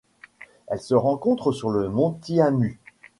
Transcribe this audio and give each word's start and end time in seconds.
Elle 0.65 0.81
se 0.81 0.95
rencontre 0.95 1.51
sur 1.51 1.69
le 1.69 1.87
mont 1.87 2.13
Tianmu. 2.23 2.79